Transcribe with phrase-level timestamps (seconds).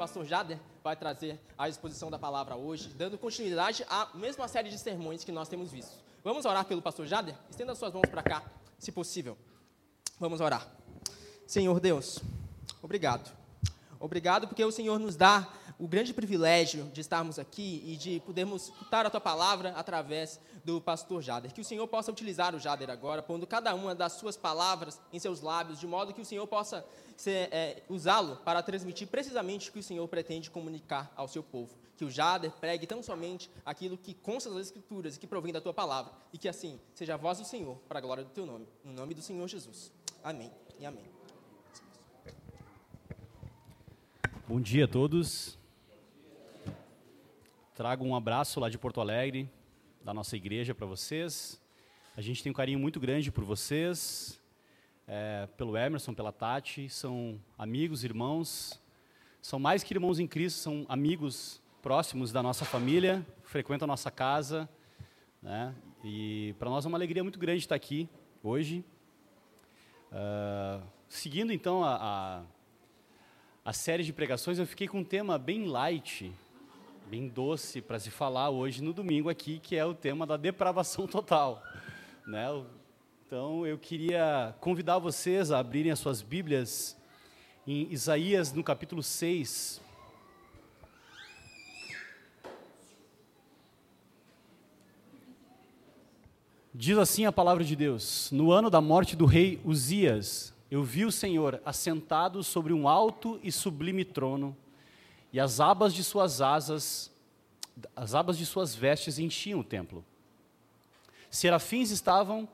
[0.00, 4.78] pastor Jader vai trazer a exposição da palavra hoje, dando continuidade à mesma série de
[4.78, 5.92] sermões que nós temos visto.
[6.24, 7.34] Vamos orar pelo pastor Jader?
[7.50, 8.42] Estenda suas mãos para cá,
[8.78, 9.36] se possível.
[10.18, 10.66] Vamos orar.
[11.46, 12.18] Senhor Deus,
[12.80, 13.30] obrigado.
[13.98, 15.46] Obrigado porque o Senhor nos dá
[15.80, 20.78] o grande privilégio de estarmos aqui e de podermos escutar a tua palavra através do
[20.78, 21.54] pastor Jader.
[21.54, 25.18] Que o Senhor possa utilizar o Jader agora, pondo cada uma das suas palavras em
[25.18, 26.84] seus lábios, de modo que o Senhor possa
[27.26, 31.74] é, usá-lo para transmitir precisamente o que o Senhor pretende comunicar ao seu povo.
[31.96, 35.62] Que o Jader pregue tão somente aquilo que consta das Escrituras e que provém da
[35.62, 38.44] tua palavra, e que assim seja a voz do Senhor para a glória do teu
[38.44, 38.66] nome.
[38.84, 39.90] No nome do Senhor Jesus.
[40.22, 41.04] Amém e amém.
[44.46, 45.59] Bom dia a todos.
[47.80, 49.48] Trago um abraço lá de Porto Alegre,
[50.04, 51.58] da nossa igreja para vocês.
[52.14, 54.38] A gente tem um carinho muito grande por vocês,
[55.08, 56.90] é, pelo Emerson, pela Tati.
[56.90, 58.78] São amigos, irmãos.
[59.40, 64.10] São mais que irmãos em Cristo, são amigos próximos da nossa família, frequentam a nossa
[64.10, 64.68] casa.
[65.40, 65.74] Né?
[66.04, 68.10] E para nós é uma alegria muito grande estar aqui
[68.42, 68.84] hoje.
[70.12, 72.42] Uh, seguindo então a, a
[73.62, 76.32] a série de pregações, eu fiquei com um tema bem light,
[77.10, 81.08] bem doce para se falar hoje no domingo aqui, que é o tema da depravação
[81.10, 81.60] total.
[82.24, 82.46] Né?
[83.26, 86.96] Então eu queria convidar vocês a abrirem as suas Bíblias
[87.66, 89.80] em Isaías no capítulo 6.
[96.72, 101.04] Diz assim a palavra de Deus: No ano da morte do rei Uzias, eu vi
[101.04, 104.56] o Senhor assentado sobre um alto e sublime trono,
[105.32, 107.10] e as abas de suas asas,
[107.94, 110.04] as abas de suas vestes enchiam o templo.
[111.30, 112.48] Serafins estavam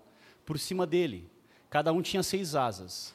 [0.45, 1.31] por cima dele,
[1.71, 3.15] cada um tinha seis asas.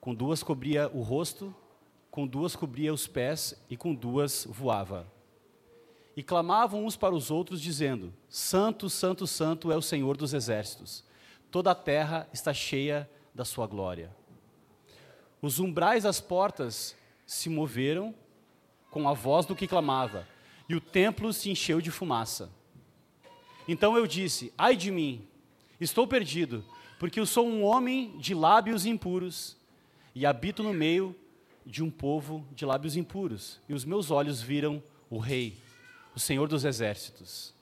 [0.00, 1.54] Com duas cobria o rosto,
[2.10, 5.06] com duas cobria os pés e com duas voava.
[6.16, 11.02] E clamavam uns para os outros, dizendo: Santo, Santo, Santo é o Senhor dos exércitos.
[11.50, 14.14] Toda a terra está cheia da sua glória.
[15.42, 18.14] Os umbrais das portas se moveram
[18.94, 20.24] com a voz do que clamava,
[20.68, 22.48] e o templo se encheu de fumaça.
[23.66, 25.26] Então eu disse: Ai de mim,
[25.80, 26.64] estou perdido,
[26.96, 29.56] porque eu sou um homem de lábios impuros
[30.14, 31.12] e habito no meio
[31.66, 34.80] de um povo de lábios impuros, e os meus olhos viram
[35.10, 35.56] o Rei,
[36.14, 37.52] o Senhor dos exércitos.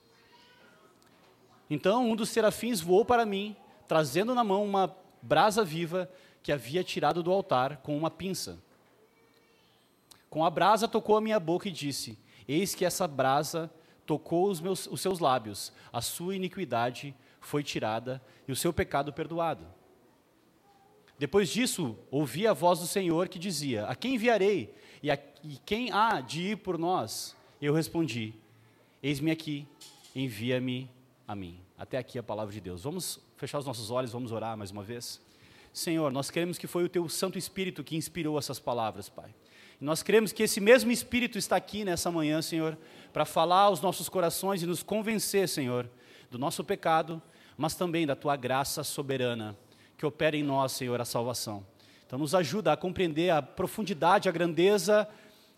[1.71, 3.57] Então um dos serafins voou para mim,
[3.89, 6.11] trazendo na mão uma brasa viva
[6.43, 8.59] que havia tirado do altar com uma pinça.
[10.33, 13.71] Com a brasa tocou a minha boca e disse: Eis que essa brasa
[14.07, 19.13] tocou os, meus, os seus lábios, a sua iniquidade foi tirada e o seu pecado
[19.13, 19.67] perdoado.
[21.19, 24.75] Depois disso, ouvi a voz do Senhor que dizia: A quem enviarei?
[25.03, 27.37] E, a, e quem há de ir por nós?
[27.61, 28.33] Eu respondi:
[29.03, 29.69] Eis-me aqui,
[30.17, 30.91] envia-me
[31.29, 31.61] a mim.
[31.77, 32.85] Até aqui a palavra de Deus.
[32.85, 35.21] Vamos fechar os nossos olhos, vamos orar mais uma vez.
[35.75, 39.35] Senhor, nós queremos que foi o teu Santo Espírito que inspirou essas palavras, Pai.
[39.83, 42.79] Nós queremos que esse mesmo Espírito está aqui nessa manhã, Senhor,
[43.13, 45.91] para falar aos nossos corações e nos convencer, Senhor,
[46.31, 47.21] do nosso pecado,
[47.57, 49.59] mas também da tua graça soberana
[49.99, 51.67] que opera em nós, Senhor, a salvação.
[52.07, 55.09] Então, nos ajuda a compreender a profundidade, a grandeza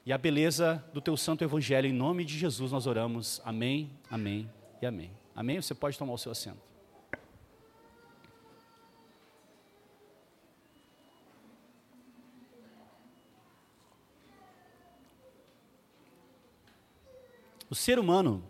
[0.06, 1.86] e a beleza do teu santo evangelho.
[1.86, 3.42] Em nome de Jesus nós oramos.
[3.44, 5.10] Amém, amém e amém.
[5.36, 5.60] Amém?
[5.60, 6.73] Você pode tomar o seu assento.
[17.70, 18.44] O ser humano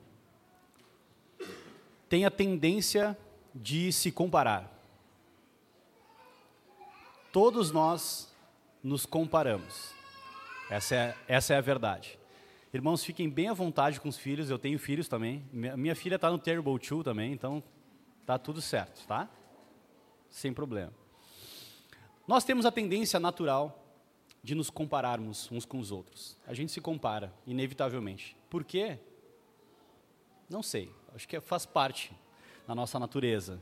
[2.09, 3.17] tem a tendência
[3.55, 4.73] de se comparar.
[7.33, 8.33] Todos nós
[8.83, 9.93] nos comparamos.
[10.71, 12.19] Essa é, essa é a verdade.
[12.73, 14.51] Irmãos, fiquem bem à vontade com os filhos.
[14.51, 15.45] Eu tenho filhos também.
[15.53, 17.63] Minha filha está no Terrible Two também, então
[18.27, 19.29] tá tudo certo, tá?
[20.29, 20.93] Sem problema.
[22.27, 23.84] Nós temos a tendência natural
[24.45, 26.37] de nos compararmos uns com os outros.
[26.47, 28.37] A gente se compara, inevitavelmente.
[28.51, 28.99] Por quê?
[30.51, 32.13] Não sei, acho que faz parte
[32.69, 33.59] da nossa natureza.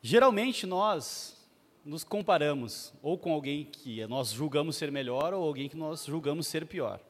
[0.00, 1.36] Geralmente nós
[1.84, 6.46] nos comparamos ou com alguém que nós julgamos ser melhor ou alguém que nós julgamos
[6.46, 7.00] ser pior.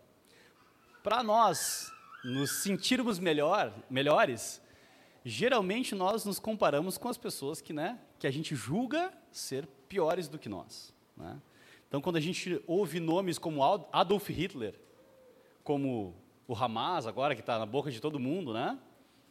[1.03, 1.93] Para nós
[2.25, 4.63] nos sentirmos melhor, melhores,
[5.23, 10.29] geralmente nós nos comparamos com as pessoas que, né, que a gente julga ser piores
[10.29, 10.95] do que nós.
[11.23, 11.41] Né?
[11.89, 14.79] Então, quando a gente ouve nomes como Adolf Hitler,
[15.63, 16.15] como
[16.49, 18.79] o Hamas, agora que está na boca de todo mundo, né?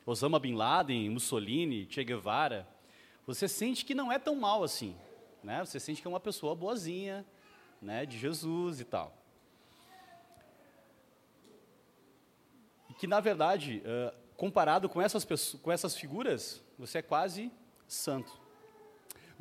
[0.06, 2.68] Osama Bin Laden, Mussolini, Che Guevara,
[3.26, 4.96] você sente que não é tão mal assim.
[5.44, 5.64] Né?
[5.64, 7.26] Você sente que é uma pessoa boazinha,
[7.82, 8.06] né?
[8.06, 9.16] de Jesus e tal.
[12.90, 17.52] E que, na verdade, eh, comparado com essas, pessoas, com essas figuras, você é quase
[17.88, 18.41] santo.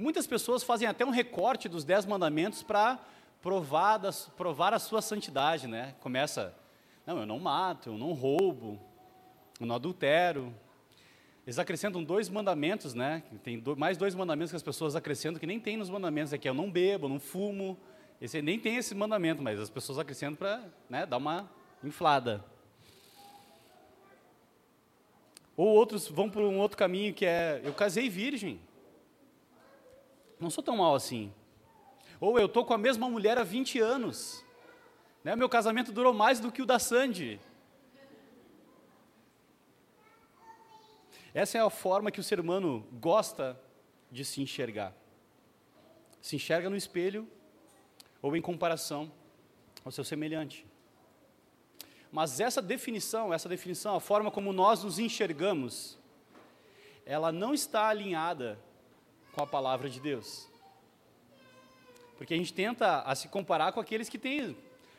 [0.00, 2.98] Muitas pessoas fazem até um recorte dos dez mandamentos para
[3.42, 4.00] provar,
[4.34, 5.94] provar a sua santidade, né?
[6.00, 6.54] Começa,
[7.06, 8.80] não, eu não mato, eu não roubo,
[9.60, 10.54] eu não adultero.
[11.46, 13.22] Eles acrescentam dois mandamentos, né?
[13.44, 16.38] Tem do, mais dois mandamentos que as pessoas acrescentam que nem tem nos mandamentos, é
[16.38, 17.76] que eu não bebo, eu não fumo.
[18.22, 21.46] Esse nem tem esse mandamento, mas as pessoas acrescentam para né, dar uma
[21.84, 22.42] inflada.
[25.54, 28.58] Ou outros vão por um outro caminho que é, eu casei virgem.
[30.40, 31.32] Não sou tão mal assim.
[32.18, 34.42] Ou eu estou com a mesma mulher há 20 anos.
[35.22, 35.36] Né?
[35.36, 37.38] Meu casamento durou mais do que o da Sandy.
[41.34, 43.60] Essa é a forma que o ser humano gosta
[44.10, 44.94] de se enxergar.
[46.20, 47.28] Se enxerga no espelho
[48.22, 49.12] ou em comparação
[49.84, 50.66] ao seu semelhante.
[52.10, 55.98] Mas essa definição, essa definição, a forma como nós nos enxergamos,
[57.06, 58.58] ela não está alinhada
[59.32, 60.48] com a palavra de Deus.
[62.16, 64.56] Porque a gente tenta a se comparar com aqueles que têm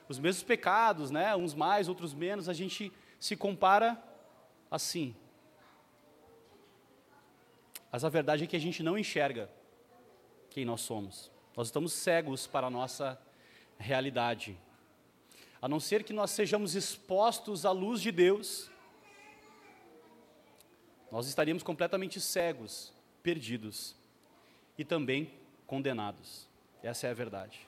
[0.09, 1.35] os mesmos pecados, né?
[1.35, 4.01] uns mais, outros menos, a gente se compara
[4.69, 5.15] assim.
[7.91, 9.49] Mas a verdade é que a gente não enxerga
[10.49, 11.29] quem nós somos.
[11.55, 13.21] Nós estamos cegos para a nossa
[13.77, 14.57] realidade.
[15.61, 18.71] A não ser que nós sejamos expostos à luz de Deus,
[21.11, 22.91] nós estaríamos completamente cegos,
[23.21, 24.00] perdidos
[24.81, 25.29] e também
[25.67, 26.47] condenados.
[26.81, 27.59] Essa é a verdade.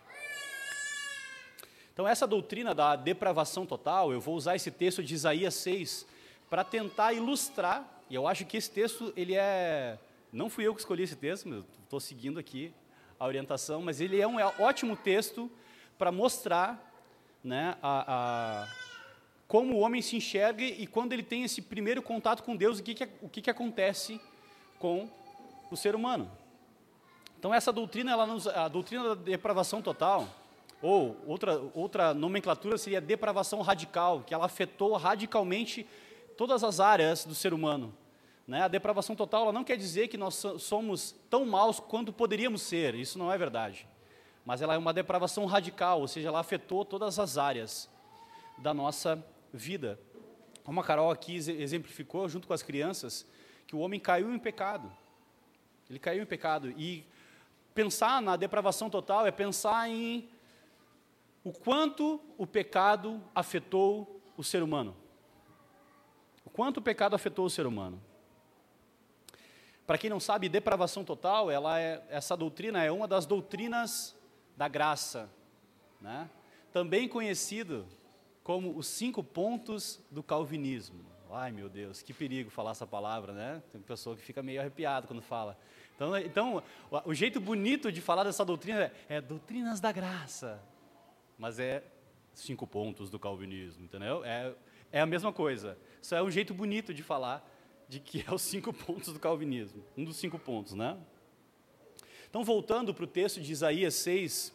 [1.93, 6.07] Então, essa doutrina da depravação total, eu vou usar esse texto de Isaías 6
[6.49, 9.99] para tentar ilustrar, e eu acho que esse texto, ele é.
[10.31, 12.73] Não fui eu que escolhi esse texto, estou seguindo aqui
[13.19, 15.51] a orientação, mas ele é um ótimo texto
[15.99, 16.91] para mostrar
[17.43, 18.67] né, a, a,
[19.47, 22.83] como o homem se enxerga e quando ele tem esse primeiro contato com Deus, o
[22.83, 24.19] que, que, o que, que acontece
[24.79, 25.07] com
[25.69, 26.42] o ser humano.
[27.43, 30.29] Então essa doutrina, ela nos, a doutrina da depravação total,
[30.81, 35.85] ou outra, outra nomenclatura seria depravação radical, que ela afetou radicalmente
[36.37, 37.93] todas as áreas do ser humano.
[38.47, 38.61] Né?
[38.61, 42.95] A depravação total ela não quer dizer que nós somos tão maus quanto poderíamos ser,
[42.95, 43.85] isso não é verdade.
[44.45, 47.89] Mas ela é uma depravação radical, ou seja, ela afetou todas as áreas
[48.57, 49.99] da nossa vida.
[50.63, 53.27] Como a Carol aqui exemplificou, junto com as crianças,
[53.67, 54.89] que o homem caiu em pecado.
[55.89, 56.69] Ele caiu em pecado.
[56.77, 57.05] E
[57.73, 60.29] pensar na depravação total é pensar em
[61.43, 64.95] o quanto o pecado afetou o ser humano.
[66.45, 68.01] O quanto o pecado afetou o ser humano.
[69.85, 74.15] Para quem não sabe, depravação total, ela é, essa doutrina é uma das doutrinas
[74.55, 75.29] da graça,
[75.99, 76.29] né?
[76.71, 77.85] também conhecido
[78.43, 81.05] como os cinco pontos do calvinismo.
[81.29, 83.63] Ai meu Deus, que perigo falar essa palavra, né?
[83.71, 85.57] Tem pessoa que fica meio arrepiado quando fala.
[85.95, 86.63] Então, então,
[87.05, 90.61] o jeito bonito de falar dessa doutrina é, é doutrinas da graça,
[91.37, 91.83] mas é
[92.33, 94.23] cinco pontos do calvinismo, entendeu?
[94.25, 94.53] É,
[94.91, 95.77] é a mesma coisa.
[96.01, 97.47] Só é um jeito bonito de falar
[97.87, 100.97] de que é os cinco pontos do calvinismo, um dos cinco pontos, né?
[102.29, 104.51] Então, voltando para o texto de Isaías 6,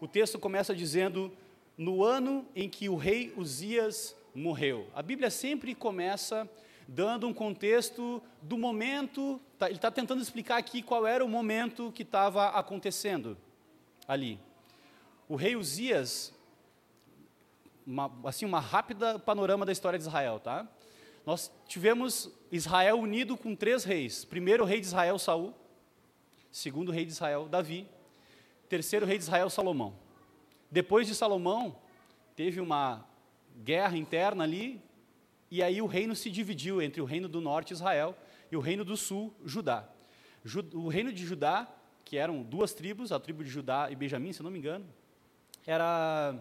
[0.00, 1.32] o texto começa dizendo:
[1.78, 4.88] No ano em que o rei Uzias morreu.
[4.92, 6.50] A Bíblia sempre começa
[6.86, 11.92] dando um contexto do momento, tá, ele está tentando explicar aqui qual era o momento
[11.92, 13.36] que estava acontecendo
[14.06, 14.38] ali.
[15.28, 16.34] O rei Uzias,
[17.86, 20.68] uma, assim, uma rápida panorama da história de Israel, tá?
[21.24, 24.24] Nós tivemos Israel unido com três reis.
[24.24, 25.54] Primeiro rei de Israel, Saul.
[26.50, 27.86] Segundo rei de Israel, Davi.
[28.68, 29.94] Terceiro rei de Israel, Salomão.
[30.70, 31.76] Depois de Salomão,
[32.34, 33.06] teve uma
[33.62, 34.82] guerra interna ali,
[35.52, 38.16] e aí o reino se dividiu entre o reino do norte, Israel,
[38.50, 39.86] e o reino do sul, Judá.
[40.72, 41.70] O reino de Judá,
[42.06, 44.86] que eram duas tribos, a tribo de Judá e Benjamim, se não me engano,
[45.66, 46.34] era,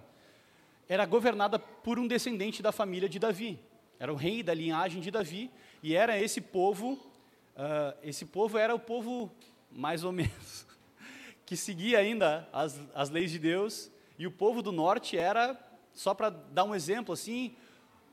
[0.87, 3.59] era governada por um descendente da família de Davi.
[3.99, 5.51] Era o rei da linhagem de Davi,
[5.83, 9.29] e era esse povo, uh, esse povo era o povo,
[9.69, 10.65] mais ou menos,
[11.45, 15.59] que seguia ainda as, as leis de Deus, e o povo do norte era,
[15.93, 17.57] só para dar um exemplo assim,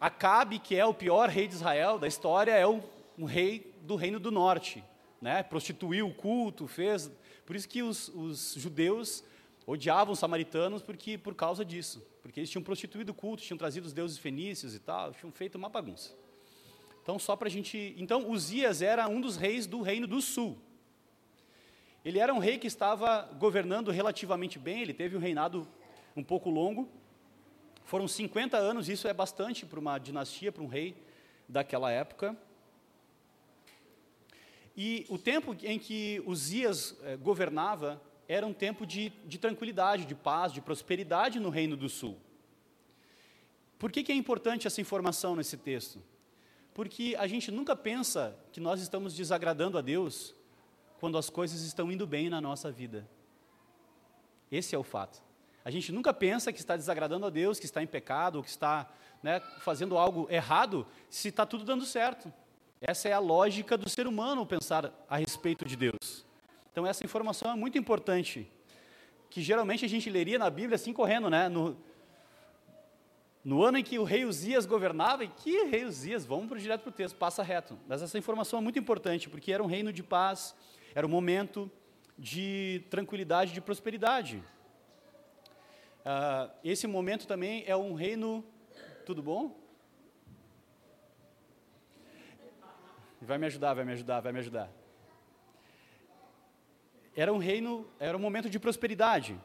[0.01, 2.83] Acabe, que é o pior rei de Israel da história, é um,
[3.19, 4.85] um rei do reino do norte.
[5.21, 5.43] Né?
[5.43, 7.11] Prostituiu o culto, fez.
[7.45, 9.25] Por isso que os, os judeus
[9.67, 12.07] odiavam os samaritanos porque, por causa disso.
[12.23, 15.57] Porque eles tinham prostituído o culto, tinham trazido os deuses fenícios e tal, tinham feito
[15.57, 16.15] uma bagunça.
[17.03, 17.95] Então, só para a gente.
[17.97, 20.59] Então, Uzias era um dos reis do reino do sul.
[22.05, 25.67] Ele era um rei que estava governando relativamente bem, ele teve um reinado
[26.15, 26.89] um pouco longo,
[27.89, 30.95] foram 50 anos, isso é bastante para uma dinastia, para um rei
[31.49, 32.37] daquela época.
[34.77, 40.15] E o tempo em que Uzias eh, governava era um tempo de, de, tranquilidade, de
[40.15, 42.19] paz, de prosperidade no Reino do Sul.
[43.79, 46.03] Por que, que é importante essa informação nesse texto?
[46.75, 50.35] Porque a gente nunca pensa que nós estamos desagradando a Deus
[51.01, 53.09] quando as coisas estão indo bem na nossa vida.
[54.53, 55.27] Esse é o fato.
[55.69, 58.49] A gente nunca pensa que está desagradando a Deus, que está em pecado, ou que
[58.49, 58.89] está
[59.23, 62.33] né, fazendo algo errado, se está tudo dando certo.
[62.81, 66.25] Essa é a lógica do ser humano pensar a respeito de Deus.
[66.73, 68.51] Então essa informação é muito importante,
[69.29, 71.51] que geralmente a gente leria na Bíblia assim correndo, né?
[71.51, 71.77] No,
[73.45, 76.25] no ano em que o rei Uzias governava, e que rei Uzias?
[76.25, 77.79] Vamos pro, direto para o texto, passa reto.
[77.87, 80.55] Mas essa informação é muito importante, porque era um reino de paz,
[80.95, 81.71] era um momento
[82.19, 84.43] de tranquilidade, de prosperidade.
[86.09, 88.43] Uh, esse momento também é um reino.
[89.05, 89.55] Tudo bom?
[93.21, 94.71] Vai me ajudar, vai me ajudar, vai me ajudar.
[97.15, 99.39] Era um reino, era um momento de prosperidade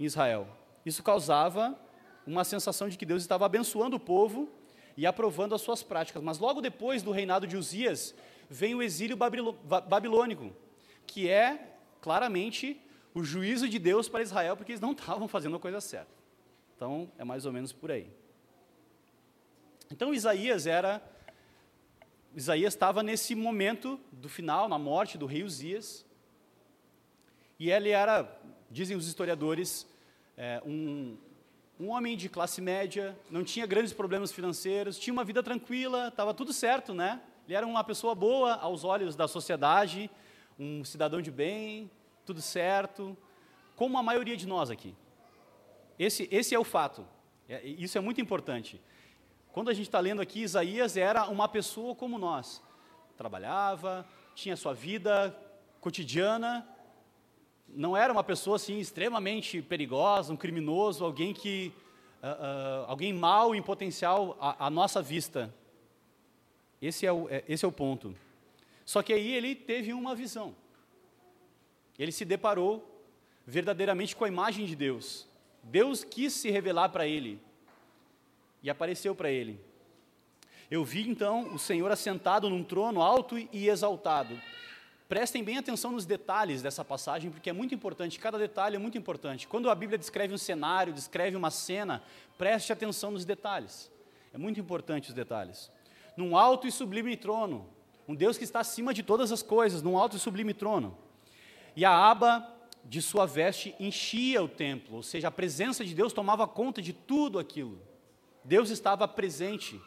[0.00, 0.48] em Israel.
[0.84, 1.78] Isso causava
[2.26, 4.48] uma sensação de que Deus estava abençoando o povo
[4.96, 6.20] e aprovando as suas práticas.
[6.20, 8.12] Mas logo depois do reinado de Uzias,
[8.50, 10.52] vem o exílio babilônico,
[11.06, 12.80] que é claramente
[13.14, 16.12] o juízo de Deus para Israel, porque eles não estavam fazendo a coisa certa.
[16.76, 18.10] Então, é mais ou menos por aí.
[19.90, 21.02] Então, Isaías era.
[22.34, 26.04] Isaías estava nesse momento do final, na morte do rei Uzias.
[27.58, 28.38] E ele era,
[28.70, 29.86] dizem os historiadores,
[30.36, 31.16] é, um,
[31.80, 36.32] um homem de classe média, não tinha grandes problemas financeiros, tinha uma vida tranquila, estava
[36.32, 37.20] tudo certo, né?
[37.46, 40.08] Ele era uma pessoa boa aos olhos da sociedade,
[40.58, 41.90] um cidadão de bem,
[42.28, 43.16] tudo certo,
[43.74, 44.94] como a maioria de nós aqui.
[45.98, 47.06] Esse, esse é o fato.
[47.48, 48.78] É, isso é muito importante.
[49.50, 52.62] Quando a gente está lendo aqui, Isaías era uma pessoa como nós.
[53.16, 55.34] Trabalhava, tinha sua vida
[55.80, 56.68] cotidiana,
[57.66, 61.72] não era uma pessoa assim extremamente perigosa, um criminoso, alguém que
[62.22, 65.54] uh, uh, alguém mau em potencial à, à nossa vista.
[66.82, 68.14] Esse é, o, é, esse é o ponto.
[68.84, 70.54] Só que aí ele teve uma visão.
[71.98, 73.02] Ele se deparou
[73.46, 75.26] verdadeiramente com a imagem de Deus.
[75.62, 77.40] Deus quis se revelar para ele
[78.62, 79.60] e apareceu para ele.
[80.70, 84.38] Eu vi então o Senhor assentado num trono alto e exaltado.
[85.08, 88.98] Prestem bem atenção nos detalhes dessa passagem, porque é muito importante, cada detalhe é muito
[88.98, 89.48] importante.
[89.48, 92.02] Quando a Bíblia descreve um cenário, descreve uma cena,
[92.36, 93.90] preste atenção nos detalhes.
[94.34, 95.70] É muito importante os detalhes.
[96.14, 97.66] Num alto e sublime trono,
[98.06, 100.94] um Deus que está acima de todas as coisas, num alto e sublime trono.
[101.76, 102.46] E a aba
[102.84, 106.92] de sua veste enchia o templo, ou seja, a presença de Deus tomava conta de
[106.92, 107.80] tudo aquilo.
[108.44, 109.80] Deus estava presente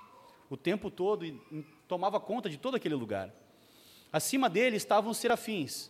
[0.49, 3.33] o tempo todo e tomava conta de todo aquele lugar.
[4.13, 5.89] Acima dele estavam os serafins.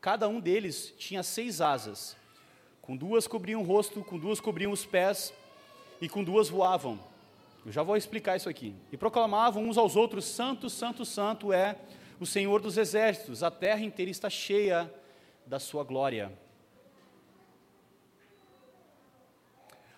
[0.00, 2.16] Cada um deles tinha seis asas.
[2.82, 5.32] Com duas cobriam o rosto, com duas cobriam os pés
[6.00, 7.00] e com duas voavam.
[7.64, 8.74] Eu já vou explicar isso aqui.
[8.92, 11.76] E proclamavam uns aos outros: Santo, Santo, Santo é
[12.20, 14.92] o Senhor dos exércitos, a terra inteira está cheia
[15.46, 16.36] da sua glória.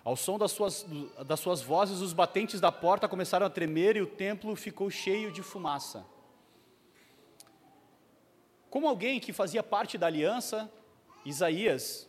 [0.03, 0.85] Ao som das suas,
[1.25, 5.31] das suas vozes, os batentes da porta começaram a tremer e o templo ficou cheio
[5.31, 6.05] de fumaça.
[8.69, 10.71] Como alguém que fazia parte da aliança,
[11.25, 12.07] Isaías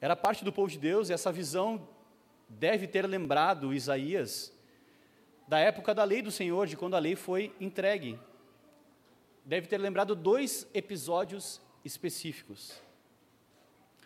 [0.00, 1.88] era parte do povo de Deus e essa visão
[2.48, 4.52] deve ter lembrado Isaías
[5.48, 8.18] da época da lei do Senhor, de quando a lei foi entregue.
[9.44, 12.80] Deve ter lembrado dois episódios específicos.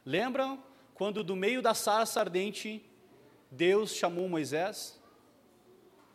[0.05, 0.63] Lembram
[0.95, 2.85] quando do meio da sarça ardente
[3.51, 5.01] Deus chamou Moisés?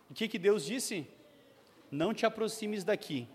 [0.10, 1.08] O que, que Deus disse?
[1.92, 3.28] Não te aproximes daqui,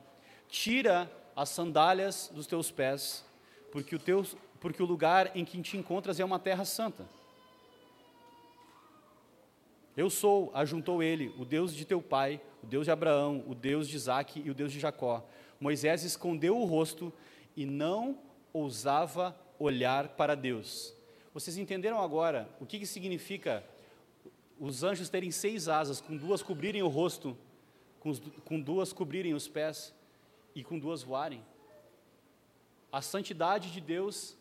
[0.49, 3.25] tira as sandálias dos teus pés,
[3.71, 4.25] porque o, teu,
[4.61, 7.05] porque o lugar em que te encontras é uma terra santa.
[9.97, 13.89] Eu sou, ajuntou ele, o Deus de teu pai, o Deus de Abraão, o Deus
[13.89, 15.25] de Isaac e o Deus de Jacó.
[15.59, 17.13] Moisés escondeu o rosto
[17.61, 18.19] e não
[18.55, 20.95] ousava olhar para Deus.
[21.35, 23.62] Vocês entenderam agora o que, que significa
[24.59, 27.37] os anjos terem seis asas, com duas cobrirem o rosto,
[28.00, 28.14] com,
[28.47, 29.95] com duas cobrirem os pés
[30.55, 31.45] e com duas voarem?
[32.90, 34.35] A santidade de Deus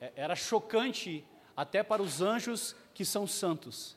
[0.00, 1.22] é, era chocante
[1.54, 3.94] até para os anjos que são santos.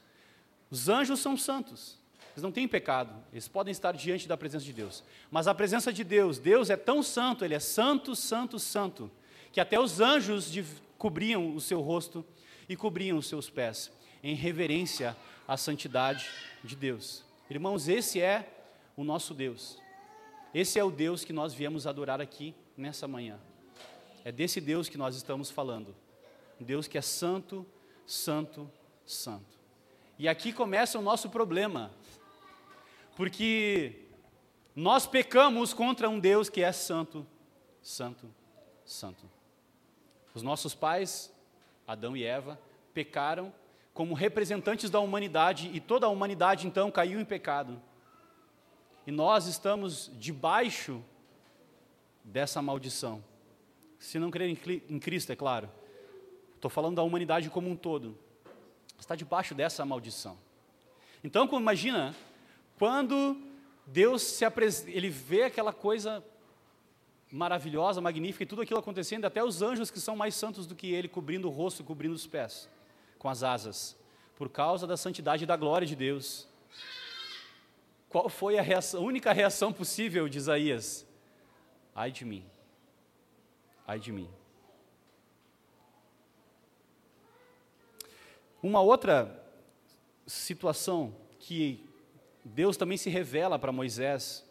[0.70, 1.97] Os anjos são santos,
[2.38, 5.04] eles não têm pecado, eles podem estar diante da presença de Deus.
[5.32, 9.10] Mas a presença de Deus, Deus é tão santo, Ele é santo, santo, santo,
[9.52, 10.54] que até os anjos
[11.00, 12.24] cobriam o seu rosto
[12.70, 13.92] e cobriam os seus pés,
[14.22, 15.18] em reverência
[15.48, 16.30] à santidade
[16.64, 17.24] de Deus.
[17.50, 18.48] Irmãos, esse é
[18.96, 19.80] o nosso Deus.
[20.54, 23.40] Esse é o Deus que nós viemos adorar aqui nessa manhã.
[24.24, 25.96] É desse Deus que nós estamos falando.
[26.62, 27.66] Um Deus que é santo,
[28.06, 28.70] santo,
[29.08, 29.58] santo.
[30.20, 31.92] E aqui começa o nosso problema.
[33.18, 33.96] Porque
[34.76, 37.26] nós pecamos contra um Deus que é santo,
[37.82, 38.32] santo,
[38.86, 39.28] santo.
[40.36, 41.34] Os nossos pais,
[41.88, 42.60] Adão e Eva,
[42.94, 43.52] pecaram
[43.92, 47.82] como representantes da humanidade e toda a humanidade então caiu em pecado.
[49.08, 51.04] E nós estamos debaixo
[52.24, 53.24] dessa maldição.
[53.98, 54.56] Se não crer
[54.88, 55.72] em Cristo, é claro.
[56.54, 58.16] Estou falando da humanidade como um todo.
[59.00, 60.38] Está debaixo dessa maldição.
[61.24, 62.16] Então, imagina,
[62.78, 63.42] quando
[63.86, 64.46] Deus se
[64.88, 66.24] ele vê aquela coisa
[67.32, 70.94] maravilhosa, magnífica, e tudo aquilo acontecendo, até os anjos que são mais santos do que
[70.94, 72.70] ele, cobrindo o rosto, cobrindo os pés,
[73.18, 73.98] com as asas,
[74.36, 76.48] por causa da santidade e da glória de Deus.
[78.10, 81.06] Qual foi a, reação, a única reação possível de Isaías?
[81.94, 82.46] Ai de mim,
[83.86, 84.30] ai de mim.
[88.62, 89.44] Uma outra
[90.26, 91.87] situação que
[92.48, 94.46] Deus também se revela para Moisés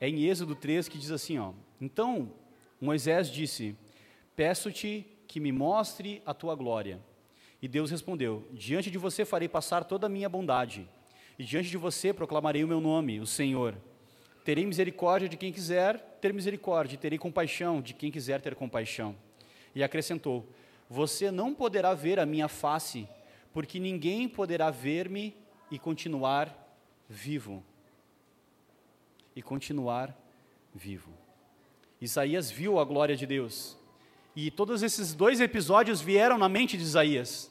[0.00, 2.32] é em Êxodo 3 que diz assim, ó: Então
[2.80, 3.76] Moisés disse:
[4.34, 7.00] Peço-te que me mostre a tua glória.
[7.60, 10.88] E Deus respondeu: Diante de você farei passar toda a minha bondade,
[11.38, 13.76] e diante de você proclamarei o meu nome, o Senhor.
[14.44, 19.14] Terei misericórdia de quem quiser ter misericórdia, e terei compaixão de quem quiser ter compaixão.
[19.74, 20.46] E acrescentou:
[20.88, 23.06] Você não poderá ver a minha face,
[23.52, 25.36] porque ninguém poderá ver-me
[25.70, 26.67] e continuar
[27.08, 27.64] vivo.
[29.34, 30.16] E continuar
[30.74, 31.12] vivo.
[32.00, 33.76] Isaías viu a glória de Deus.
[34.36, 37.50] E todos esses dois episódios vieram na mente de Isaías.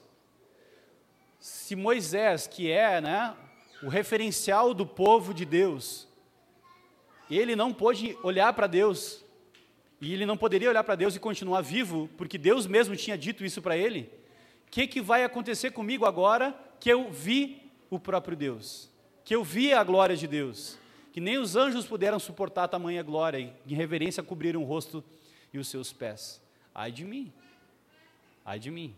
[1.40, 3.36] Se Moisés, que é né,
[3.84, 6.08] o referencial do povo de Deus,
[7.30, 9.24] ele não pôde olhar para Deus,
[10.00, 13.44] e ele não poderia olhar para Deus e continuar vivo, porque Deus mesmo tinha dito
[13.44, 14.10] isso para ele,
[14.68, 18.90] o que, que vai acontecer comigo agora que eu vi o próprio Deus?
[19.28, 20.78] Que eu vi a glória de Deus?
[21.12, 25.04] Que nem os anjos puderam suportar tamanha glória, e em reverência cobriram o rosto
[25.52, 26.42] e os seus pés.
[26.74, 27.34] Ai de mim,
[28.46, 28.96] ai de mim.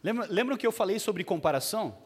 [0.00, 1.98] Lembra, lembra que eu falei sobre comparação?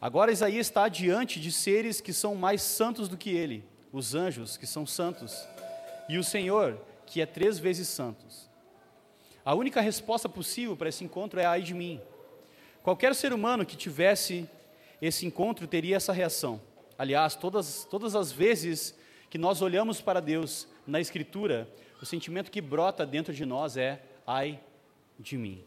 [0.00, 4.56] Agora Isaías está diante de seres que são mais santos do que ele, os anjos
[4.56, 5.46] que são santos,
[6.08, 8.53] e o Senhor, que é três vezes santos.
[9.44, 12.00] A única resposta possível para esse encontro é ai de mim.
[12.82, 14.48] Qualquer ser humano que tivesse
[15.02, 16.60] esse encontro teria essa reação.
[16.96, 18.94] Aliás, todas, todas as vezes
[19.28, 21.68] que nós olhamos para Deus na Escritura,
[22.00, 24.58] o sentimento que brota dentro de nós é ai
[25.18, 25.62] de mim.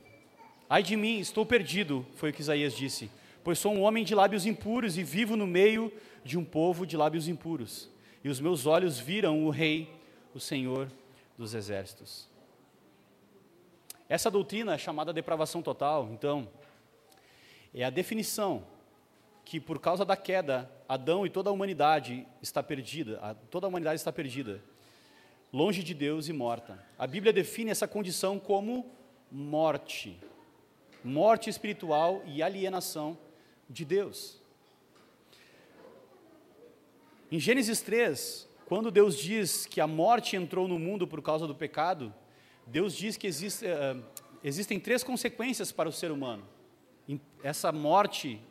[0.70, 3.12] Ai de mim, estou perdido, foi o que Isaías disse,
[3.44, 5.92] pois sou um homem de lábios impuros e vivo no meio
[6.24, 7.90] de um povo de lábios impuros.
[8.24, 9.90] E os meus olhos viram o Rei,
[10.34, 10.92] o Senhor
[11.38, 12.28] dos Exércitos.
[14.10, 16.48] Essa doutrina é chamada depravação total, então,
[17.74, 18.64] é a definição
[19.44, 23.96] que por causa da queda, Adão e toda a humanidade está perdida, toda a humanidade
[23.96, 24.62] está perdida,
[25.52, 26.84] longe de Deus e morta.
[26.98, 28.90] A Bíblia define essa condição como
[29.32, 30.20] morte
[31.08, 33.18] morte espiritual e alienação
[33.70, 34.38] de Deus.
[37.32, 41.56] Em Gênesis 3, quando Deus diz que a morte entrou no mundo por causa do
[41.56, 42.14] pecado,
[42.68, 44.04] Deus diz que existe, uh,
[44.44, 46.44] existem três consequências para o ser humano.
[47.42, 48.42] Essa morte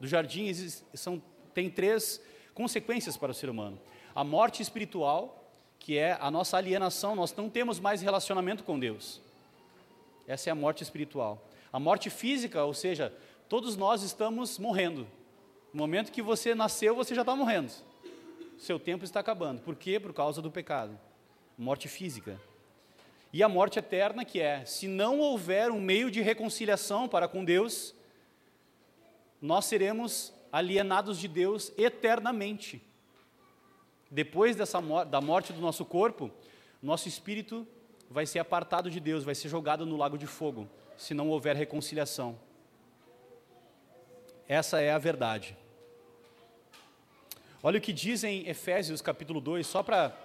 [0.00, 1.22] do jardim existe, são,
[1.54, 2.20] tem três
[2.52, 3.80] consequências para o ser humano.
[4.14, 9.20] A morte espiritual, que é a nossa alienação, nós não temos mais relacionamento com Deus.
[10.26, 11.48] Essa é a morte espiritual.
[11.72, 13.14] A morte física, ou seja,
[13.48, 15.06] todos nós estamos morrendo.
[15.72, 17.72] No momento que você nasceu, você já está morrendo.
[18.58, 19.62] Seu tempo está acabando.
[19.62, 20.00] Por quê?
[20.00, 20.98] Por causa do pecado.
[21.56, 22.40] Morte física.
[23.32, 27.44] E a morte eterna, que é, se não houver um meio de reconciliação para com
[27.44, 27.94] Deus,
[29.40, 32.82] nós seremos alienados de Deus eternamente.
[34.10, 36.30] Depois dessa da morte do nosso corpo,
[36.82, 37.66] nosso espírito
[38.10, 41.56] vai ser apartado de Deus, vai ser jogado no lago de fogo se não houver
[41.56, 42.38] reconciliação.
[44.48, 45.56] Essa é a verdade.
[47.62, 50.16] Olha o que diz em Efésios capítulo 2, só para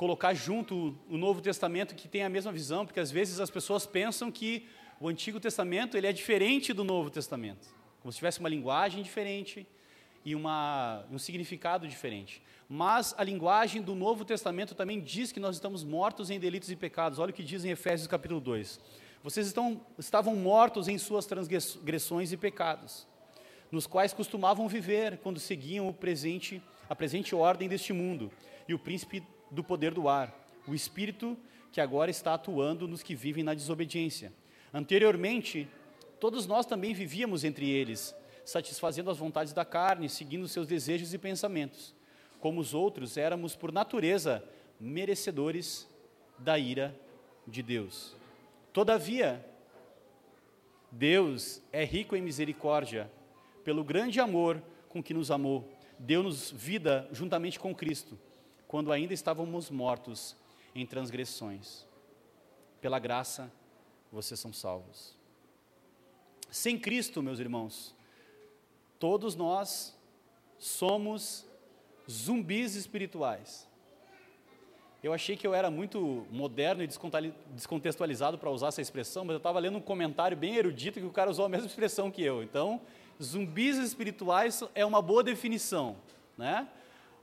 [0.00, 3.84] colocar junto o Novo Testamento que tem a mesma visão, porque às vezes as pessoas
[3.84, 4.66] pensam que
[4.98, 7.68] o Antigo Testamento ele é diferente do Novo Testamento,
[8.00, 9.66] como se tivesse uma linguagem diferente
[10.24, 12.42] e uma, um significado diferente.
[12.66, 16.76] Mas a linguagem do Novo Testamento também diz que nós estamos mortos em delitos e
[16.76, 17.18] pecados.
[17.18, 18.80] Olha o que diz em Efésios capítulo 2.
[19.22, 23.06] Vocês estão, estavam mortos em suas transgressões e pecados,
[23.70, 28.32] nos quais costumavam viver quando seguiam o presente, a presente ordem deste mundo
[28.66, 30.34] e o príncipe do poder do ar,
[30.66, 31.36] o espírito
[31.72, 34.32] que agora está atuando nos que vivem na desobediência.
[34.72, 35.68] Anteriormente,
[36.18, 41.18] todos nós também vivíamos entre eles, satisfazendo as vontades da carne, seguindo seus desejos e
[41.18, 41.94] pensamentos.
[42.40, 44.44] Como os outros, éramos por natureza
[44.78, 45.88] merecedores
[46.38, 46.98] da ira
[47.46, 48.16] de Deus.
[48.72, 49.44] Todavia,
[50.90, 53.10] Deus é rico em misericórdia,
[53.64, 58.18] pelo grande amor com que nos amou, deu-nos vida juntamente com Cristo,
[58.70, 60.36] quando ainda estávamos mortos
[60.76, 61.84] em transgressões.
[62.80, 63.50] Pela graça,
[64.12, 65.16] vocês são salvos.
[66.52, 67.92] Sem Cristo, meus irmãos,
[68.96, 69.98] todos nós
[70.56, 71.44] somos
[72.08, 73.68] zumbis espirituais.
[75.02, 76.88] Eu achei que eu era muito moderno e
[77.52, 81.10] descontextualizado para usar essa expressão, mas eu estava lendo um comentário bem erudito que o
[81.10, 82.40] cara usou a mesma expressão que eu.
[82.40, 82.80] Então,
[83.20, 85.96] zumbis espirituais é uma boa definição,
[86.38, 86.68] né?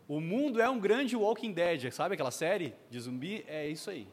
[0.07, 3.43] O mundo é um grande Walking Dead, sabe aquela série de zumbi?
[3.45, 4.07] É isso aí.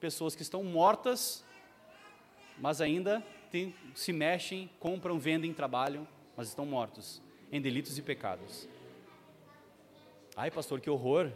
[0.00, 1.44] Pessoas que estão mortas,
[2.56, 7.20] mas ainda tem, se mexem, compram, vendem, trabalham, mas estão mortos
[7.52, 8.66] em delitos e pecados.
[10.34, 11.30] Ai, pastor, que horror!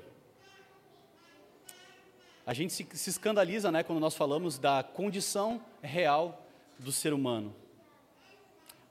[2.47, 6.47] A gente se, se escandaliza né, quando nós falamos da condição real
[6.79, 7.55] do ser humano.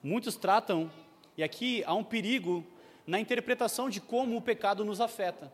[0.03, 0.91] Muitos tratam,
[1.35, 2.63] e aqui há um perigo
[3.05, 5.51] na interpretação de como o pecado nos afeta.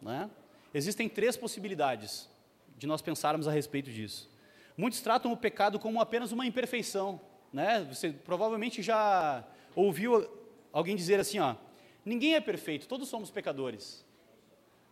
[0.00, 0.30] Né?
[0.72, 2.28] Existem três possibilidades
[2.76, 4.30] de nós pensarmos a respeito disso.
[4.76, 7.20] Muitos tratam o pecado como apenas uma imperfeição.
[7.52, 7.86] Né?
[7.90, 9.44] Você provavelmente já
[9.76, 10.28] ouviu
[10.72, 11.56] alguém dizer assim: ó,
[12.04, 14.04] ninguém é perfeito, todos somos pecadores.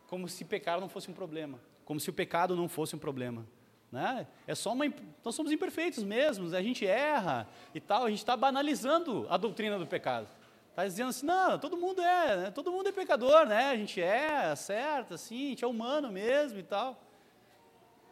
[0.07, 3.45] Como se pecar não fosse um problema como se o pecado não fosse um problema.
[3.91, 4.25] Né?
[4.47, 4.85] É só uma,
[5.25, 9.77] nós somos imperfeitos mesmo, a gente erra e tal, a gente está banalizando a doutrina
[9.77, 10.29] do pecado.
[10.71, 12.51] Está dizendo assim, não, todo mundo é, né?
[12.51, 13.71] todo mundo é pecador, né?
[13.71, 17.01] A gente é, certo, assim, a gente é humano mesmo e tal.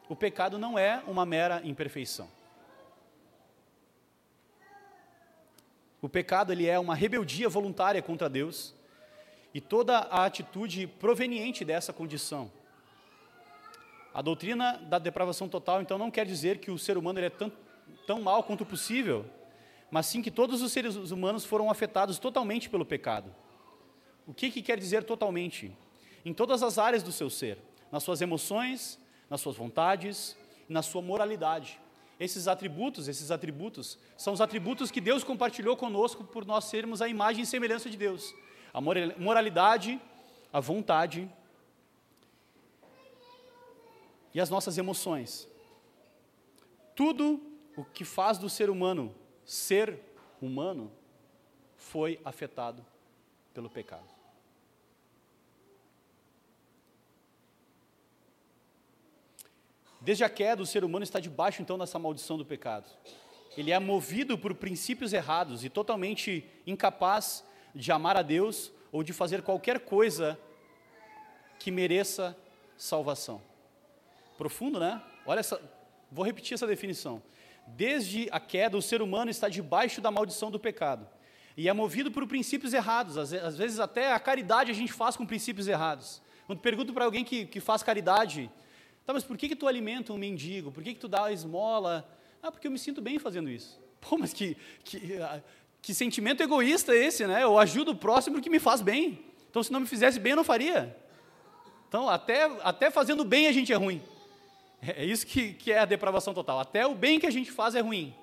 [0.09, 2.29] O pecado não é uma mera imperfeição.
[6.01, 8.75] O pecado ele é uma rebeldia voluntária contra Deus
[9.53, 12.51] e toda a atitude proveniente dessa condição
[14.18, 17.53] a doutrina da depravação total, então, não quer dizer que o ser humano é tão,
[18.05, 19.25] tão mal quanto possível,
[19.90, 23.35] mas sim que todos os seres humanos foram afetados totalmente pelo pecado.
[24.27, 25.74] O que, que quer dizer totalmente?
[26.24, 27.59] Em todas as áreas do seu ser,
[27.90, 28.98] nas suas emoções,
[29.31, 30.37] nas suas vontades,
[30.68, 31.81] na sua moralidade.
[32.20, 37.09] Esses atributos, esses atributos, são os atributos que Deus compartilhou conosco por nós sermos a
[37.09, 38.35] imagem e semelhança de Deus.
[38.74, 40.01] A moralidade,
[40.53, 41.31] a vontade,
[44.35, 45.48] e as nossas emoções.
[46.94, 47.40] Tudo
[47.77, 49.14] o que faz do ser humano
[49.48, 49.98] ser
[50.42, 50.92] humano
[51.74, 52.84] foi afetado
[53.54, 54.04] pelo pecado.
[60.02, 62.90] Desde a queda, o ser humano está debaixo então dessa maldição do pecado.
[63.56, 67.42] Ele é movido por princípios errados e totalmente incapaz
[67.74, 70.38] de amar a Deus ou de fazer qualquer coisa
[71.58, 72.37] que mereça
[72.76, 73.40] salvação.
[74.37, 75.02] Profundo, né?
[75.24, 75.58] Olha essa,
[76.12, 77.22] vou repetir essa definição.
[77.76, 81.07] Desde a queda, o ser humano está debaixo da maldição do pecado.
[81.57, 83.18] E é movido por princípios errados.
[83.18, 86.22] Às, vezes, até a caridade a gente faz com princípios errados.
[86.46, 88.50] Quando pergunto para alguém que, que faz caridade,
[89.04, 90.70] tá, mas por que, que tu alimenta um mendigo?
[90.70, 92.09] Por que, que tu dá a esmola?
[92.42, 93.81] Ah, porque eu me sinto bem fazendo isso.
[94.00, 95.42] Pô, mas que, que, ah,
[95.83, 97.42] que sentimento egoísta é esse, né?
[97.42, 99.24] Eu ajudo o próximo porque me faz bem.
[99.50, 100.96] Então, se não me fizesse bem, eu não faria.
[101.88, 104.00] Então, até, até fazendo bem a gente é ruim.
[104.80, 106.60] É isso que, que é a depravação total.
[106.60, 108.14] Até o bem que a gente faz é ruim.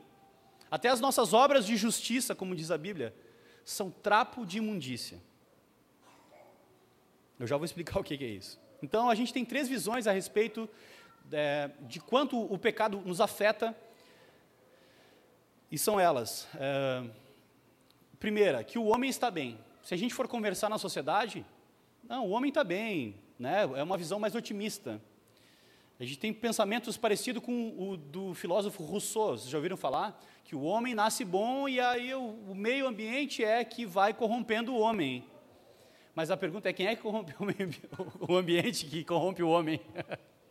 [0.71, 3.13] Até as nossas obras de justiça, como diz a Bíblia,
[3.63, 5.21] são trapo de imundícia.
[7.39, 8.59] Eu já vou explicar o que é isso.
[8.81, 10.69] Então, a gente tem três visões a respeito
[11.31, 13.75] é, de quanto o pecado nos afeta,
[15.71, 16.47] e são elas.
[16.55, 17.03] É,
[18.19, 19.59] primeira, que o homem está bem.
[19.83, 21.45] Se a gente for conversar na sociedade,
[22.07, 23.63] não, o homem está bem, né?
[23.75, 25.01] é uma visão mais otimista.
[25.97, 29.37] A gente tem pensamentos parecidos com o do filósofo Rousseau.
[29.37, 30.19] Vocês já ouviram falar?
[30.43, 34.73] Que o homem nasce bom e aí o, o meio ambiente é que vai corrompendo
[34.73, 35.23] o homem.
[36.13, 37.33] Mas a pergunta é quem é que corrompe
[38.27, 39.79] o, o ambiente que corrompe o homem?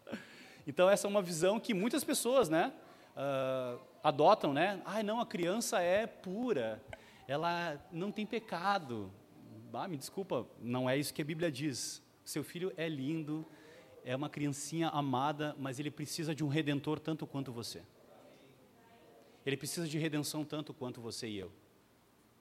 [0.66, 2.72] então essa é uma visão que muitas pessoas, né,
[3.14, 4.80] uh, adotam, né?
[4.86, 6.82] Ah, não, a criança é pura,
[7.28, 9.12] ela não tem pecado.
[9.74, 12.02] Ah, me desculpa, não é isso que a Bíblia diz.
[12.24, 13.46] Seu filho é lindo,
[14.04, 17.82] é uma criancinha amada, mas ele precisa de um redentor tanto quanto você.
[19.46, 21.52] ele precisa de redenção tanto quanto você e eu.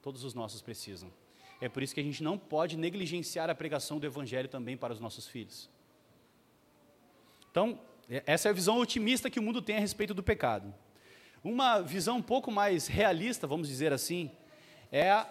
[0.02, 1.12] Todos os nossos precisam.
[1.60, 4.93] É por isso que a gente não pode negligenciar a pregação do Evangelho também para
[4.93, 5.69] os nossos filhos.
[7.49, 7.80] Então,
[8.26, 10.73] essa é a visão otimista que o mundo tem a respeito do pecado.
[11.43, 14.32] Uma visão um pouco mais realista, vamos dizer assim,
[14.91, 15.30] é a,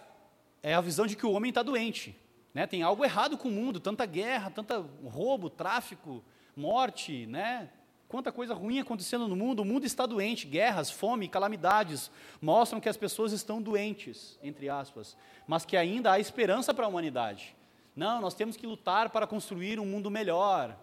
[0.62, 2.16] é a visão de que o homem está doente.
[2.54, 2.66] Né?
[2.66, 6.22] Tem algo errado com o mundo, tanta guerra, tanta roubo, tráfico,
[6.56, 7.70] morte, né?
[8.12, 9.60] quanta coisa ruim acontecendo no mundo.
[9.60, 12.10] O mundo está doente, guerras, fome, calamidades
[12.42, 16.88] mostram que as pessoas estão doentes, entre aspas, mas que ainda há esperança para a
[16.90, 17.56] humanidade.
[17.96, 20.76] Não, nós temos que lutar para construir um mundo melhor,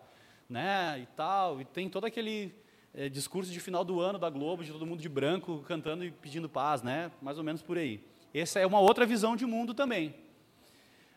[0.49, 0.99] né?
[1.03, 1.61] E tal.
[1.61, 2.51] E tem todo aquele
[2.95, 6.09] é, discurso de final do ano da Globo, de todo mundo de branco cantando e
[6.09, 7.11] pedindo paz, né?
[7.21, 8.03] Mais ou menos por aí.
[8.33, 10.15] Essa é uma outra visão de mundo também.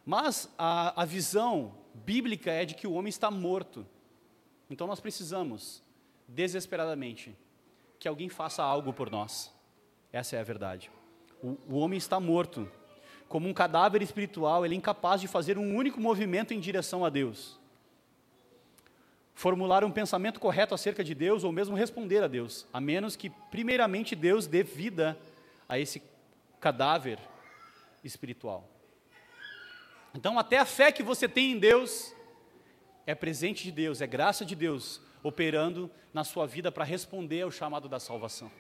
[0.05, 3.87] Mas a, a visão bíblica é de que o homem está morto.
[4.69, 5.83] Então nós precisamos,
[6.27, 7.37] desesperadamente,
[7.99, 9.53] que alguém faça algo por nós.
[10.13, 10.91] Essa é a verdade.
[11.43, 12.71] O, o homem está morto.
[13.29, 17.09] Como um cadáver espiritual, ele é incapaz de fazer um único movimento em direção a
[17.09, 17.59] Deus
[19.35, 23.31] formular um pensamento correto acerca de Deus ou mesmo responder a Deus, a menos que,
[23.51, 25.19] primeiramente, Deus dê vida
[25.69, 26.03] a esse
[26.61, 27.19] cadáver
[28.05, 28.69] espiritual.
[30.15, 32.15] Então, até a fé que você tem em Deus
[33.07, 37.51] é presente de Deus, é graça de Deus operando na sua vida para responder ao
[37.51, 38.51] chamado da salvação.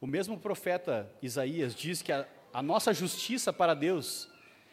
[0.00, 4.30] O mesmo profeta Isaías diz que a, a nossa justiça para Deus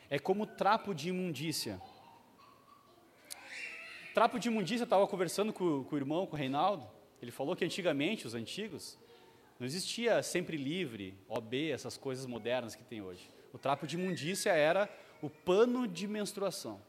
[0.10, 1.82] é como trapo de imundícia.
[4.14, 6.88] Trapo de imundícia, eu estava conversando com, com, o irmão, com o Reinaldo,
[7.22, 8.98] ele falou que antigamente, os antigos,
[9.60, 13.30] não existia sempre livre, OB, essas coisas modernas que tem hoje.
[13.52, 14.90] O trapo de imundícia era
[15.22, 16.82] o pano de menstruação.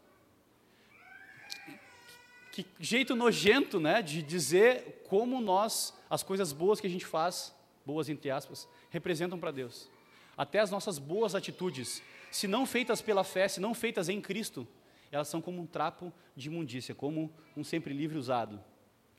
[2.53, 7.55] Que jeito nojento, né, de dizer como nós, as coisas boas que a gente faz,
[7.87, 9.89] boas entre aspas, representam para Deus.
[10.37, 14.67] Até as nossas boas atitudes se não feitas pela fé, se não feitas em Cristo,
[15.11, 18.63] elas são como um trapo de imundícia, como um sempre livre usado.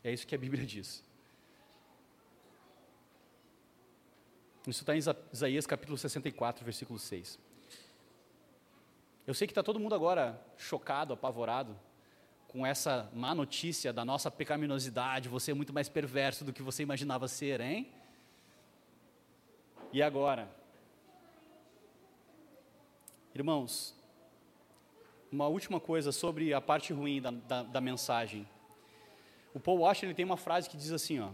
[0.04, 1.04] É isso que a Bíblia diz.
[4.68, 5.00] Isso está em
[5.32, 7.40] Isaías capítulo 64, versículo 6.
[9.26, 11.78] Eu sei que está todo mundo agora chocado, apavorado,
[12.48, 16.82] com essa má notícia da nossa pecaminosidade, você é muito mais perverso do que você
[16.82, 17.92] imaginava ser, hein?
[19.94, 20.50] E agora?
[23.36, 23.96] Irmãos,
[25.32, 28.50] uma última coisa sobre a parte ruim da, da, da mensagem.
[29.54, 31.30] O Paul Washer ele tem uma frase que diz assim, ó,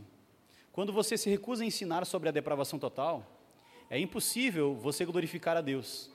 [0.75, 3.25] quando você se recusa a ensinar sobre a depravação total,
[3.89, 6.11] é impossível você glorificar a Deus,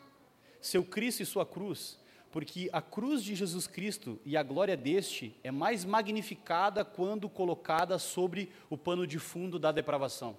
[0.61, 1.99] seu Cristo e sua cruz,
[2.31, 7.99] porque a cruz de Jesus Cristo e a glória deste é mais magnificada quando colocada
[7.99, 10.37] sobre o pano de fundo da depravação.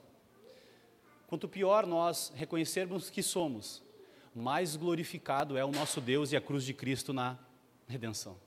[1.26, 3.82] Quanto pior nós reconhecermos que somos,
[4.36, 7.40] mais glorificado é o nosso Deus e a cruz de Cristo na
[7.88, 8.38] redenção.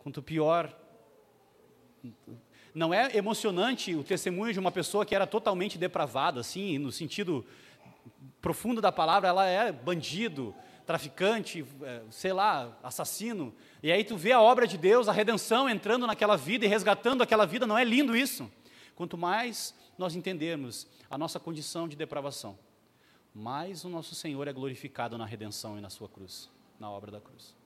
[0.00, 0.80] Quanto pior.
[2.74, 7.46] Não é emocionante o testemunho de uma pessoa que era totalmente depravada, assim, no sentido
[8.40, 13.54] profundo da palavra, ela é bandido, traficante, é, sei lá, assassino.
[13.82, 17.22] E aí tu vê a obra de Deus, a redenção entrando naquela vida e resgatando
[17.22, 18.50] aquela vida, não é lindo isso?
[18.94, 22.58] Quanto mais nós entendermos a nossa condição de depravação,
[23.32, 27.20] mais o nosso Senhor é glorificado na redenção e na sua cruz, na obra da
[27.20, 27.56] cruz.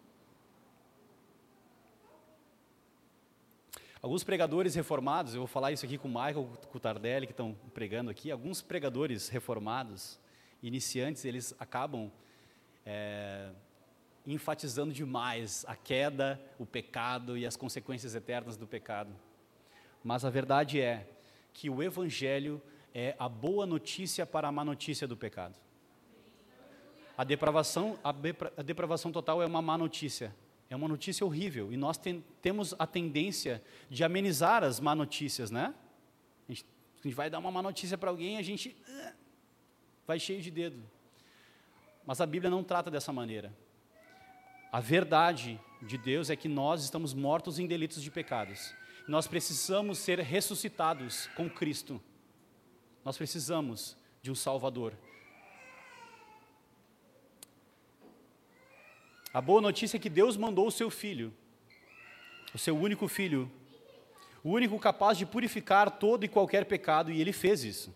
[4.09, 7.33] Alguns pregadores reformados, eu vou falar isso aqui com o Michael, com o Tardelli, que
[7.35, 10.19] estão pregando aqui, alguns pregadores reformados,
[10.63, 12.11] iniciantes, eles acabam
[12.87, 13.51] é,
[14.27, 19.15] enfatizando demais a queda, o pecado e as consequências eternas do pecado.
[20.03, 21.07] Mas a verdade é
[21.53, 22.63] que o Evangelho
[22.95, 25.59] é a boa notícia para a má notícia do pecado.
[27.15, 30.35] A depravação, a, a depravação total é uma má notícia.
[30.71, 31.73] É uma notícia horrível.
[31.73, 35.75] E nós tem, temos a tendência de amenizar as má notícias, né?
[36.49, 36.67] A gente,
[37.01, 39.15] a gente vai dar uma má notícia para alguém, a gente uh,
[40.07, 40.83] vai cheio de dedo.
[42.07, 43.53] Mas a Bíblia não trata dessa maneira.
[44.71, 48.75] A verdade de Deus é que nós estamos mortos em delitos de pecados.
[49.07, 52.01] Nós precisamos ser ressuscitados com Cristo.
[53.03, 54.93] Nós precisamos de um Salvador.
[59.33, 61.33] A boa notícia é que Deus mandou o seu filho,
[62.55, 63.51] o seu único filho,
[64.43, 67.95] o único capaz de purificar todo e qualquer pecado, e ele fez isso.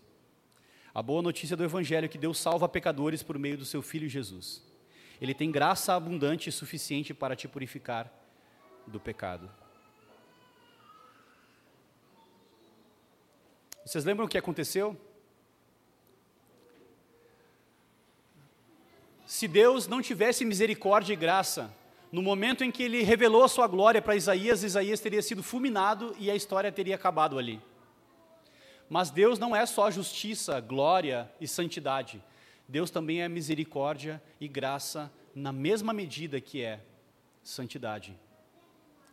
[0.93, 4.07] A boa notícia do Evangelho é que Deus salva pecadores por meio do seu Filho
[4.07, 4.61] Jesus.
[5.19, 8.11] Ele tem graça abundante e suficiente para te purificar
[8.85, 9.49] do pecado.
[13.83, 14.95] Vocês lembram o que aconteceu?
[19.33, 21.75] Se Deus não tivesse misericórdia e graça,
[22.11, 26.15] no momento em que ele revelou a sua glória para Isaías, Isaías teria sido fulminado
[26.19, 27.59] e a história teria acabado ali.
[28.87, 32.23] Mas Deus não é só justiça, glória e santidade.
[32.67, 36.79] Deus também é misericórdia e graça na mesma medida que é
[37.41, 38.15] santidade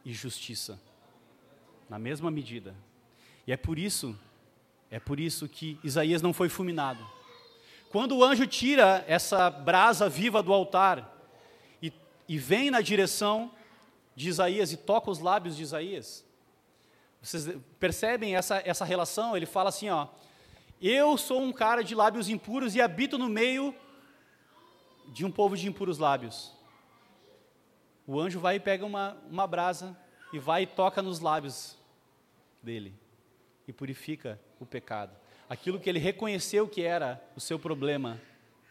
[0.05, 0.79] e justiça.
[1.89, 2.75] Na mesma medida.
[3.47, 4.15] E é por isso,
[4.91, 7.20] é por isso que Isaías não foi fulminado.
[7.91, 11.13] Quando o anjo tira essa brasa viva do altar
[11.83, 11.93] e,
[12.29, 13.51] e vem na direção
[14.15, 16.25] de Isaías e toca os lábios de Isaías,
[17.21, 17.49] vocês
[17.81, 19.37] percebem essa, essa relação?
[19.37, 20.07] Ele fala assim: ó,
[20.81, 23.75] eu sou um cara de lábios impuros e habito no meio
[25.09, 26.53] de um povo de impuros lábios.
[28.07, 29.99] O anjo vai e pega uma, uma brasa
[30.33, 31.77] e vai e toca nos lábios
[32.63, 32.95] dele
[33.67, 35.13] e purifica o pecado.
[35.51, 38.19] Aquilo que ele reconheceu que era o seu problema,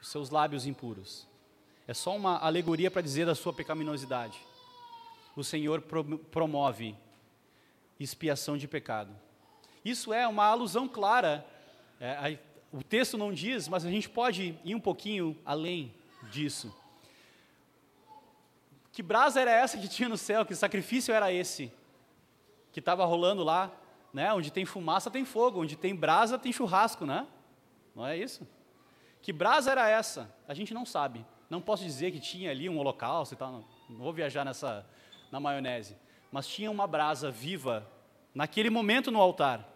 [0.01, 1.27] os seus lábios impuros.
[1.87, 4.39] É só uma alegoria para dizer da sua pecaminosidade.
[5.35, 5.83] O Senhor
[6.31, 6.95] promove
[7.99, 9.15] expiação de pecado.
[9.85, 11.45] Isso é uma alusão clara
[11.99, 15.93] é, a, o texto não diz, mas a gente pode ir um pouquinho além
[16.31, 16.73] disso.
[18.91, 20.45] Que brasa era essa que tinha no céu?
[20.45, 21.71] Que sacrifício era esse?
[22.71, 23.71] Que estava rolando lá,
[24.13, 24.33] né?
[24.33, 27.27] Onde tem fumaça tem fogo, onde tem brasa tem churrasco, né?
[27.95, 28.47] Não é isso?
[29.21, 30.33] Que brasa era essa?
[30.47, 31.25] A gente não sabe.
[31.49, 33.51] Não posso dizer que tinha ali um holocausto e tal.
[33.51, 34.85] Não, não vou viajar nessa
[35.31, 35.97] na maionese.
[36.31, 37.87] Mas tinha uma brasa viva
[38.33, 39.67] naquele momento no altar.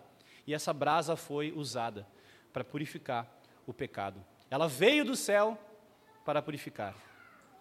[0.45, 2.07] E essa brasa foi usada
[2.51, 3.27] para purificar
[3.65, 4.23] o pecado.
[4.49, 5.57] Ela veio do céu
[6.23, 6.93] para purificar.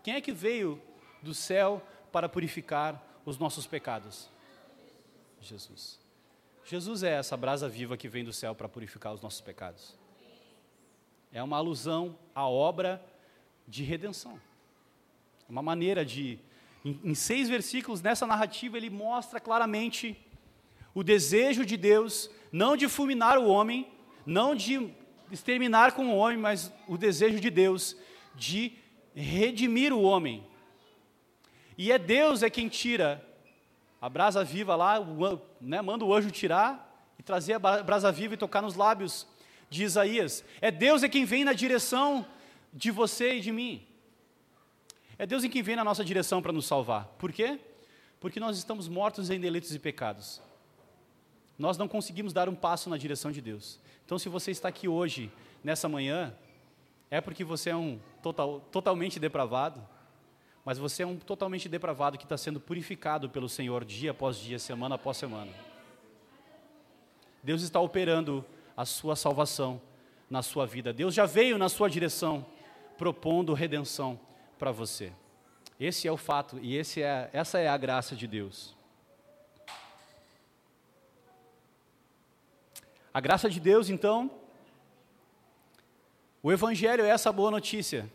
[0.03, 0.81] Quem é que veio
[1.23, 1.81] do céu
[2.11, 4.31] para purificar os nossos pecados?
[5.41, 6.02] Jesus.
[6.65, 9.97] Jesus é essa brasa viva que vem do céu para purificar os nossos pecados.
[11.33, 13.03] É uma alusão à obra
[13.67, 14.41] de redenção.
[15.49, 16.39] Uma maneira de,
[16.85, 20.17] em, em seis versículos, nessa narrativa, ele mostra claramente
[20.95, 23.91] o desejo de Deus, não de fulminar o homem,
[24.25, 24.91] não de
[25.31, 27.97] exterminar com o homem, mas o desejo de Deus
[28.35, 28.73] de
[29.15, 30.47] redimir o homem.
[31.77, 33.27] E é Deus é quem tira
[34.03, 34.97] a brasa viva lá,
[35.61, 39.29] né, manda o anjo tirar e trazer a brasa viva e tocar nos lábios
[39.71, 40.45] de Isaías.
[40.61, 42.27] É Deus é quem vem na direção
[42.73, 43.87] de você e de mim.
[45.17, 47.05] É Deus em quem vem na nossa direção para nos salvar.
[47.17, 47.61] Por quê?
[48.19, 50.43] Porque nós estamos mortos em delitos e pecados.
[51.57, 53.79] Nós não conseguimos dar um passo na direção de Deus.
[54.05, 55.31] Então, se você está aqui hoje,
[55.63, 56.35] nessa manhã,
[57.09, 59.81] é porque você é um total, totalmente depravado,
[60.65, 64.59] mas você é um totalmente depravado que está sendo purificado pelo Senhor dia após dia,
[64.59, 65.53] semana após semana.
[67.43, 68.45] Deus está operando
[68.77, 69.81] a sua salvação
[70.31, 70.93] na sua vida.
[70.93, 72.47] Deus já veio na sua direção,
[72.97, 74.19] propondo redenção
[74.59, 75.13] para você.
[75.81, 78.77] Esse é o fato e é, essa é a graça de Deus.
[83.13, 84.31] A graça de Deus, então,
[86.43, 88.09] o Evangelho é essa boa notícia.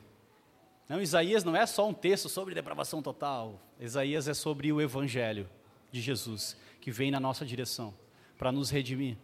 [0.88, 3.60] Não, Isaías não é só um texto sobre depravação total.
[3.80, 5.50] Isaías é sobre o Evangelho
[5.92, 7.94] de Jesus, que vem na nossa direção
[8.38, 9.18] para nos redimir.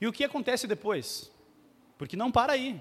[0.00, 1.30] E o que acontece depois?
[1.98, 2.80] Porque não para aí.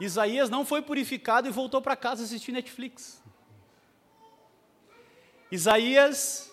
[0.00, 3.22] Isaías não foi purificado e voltou para casa assistir Netflix.
[5.50, 6.52] Isaías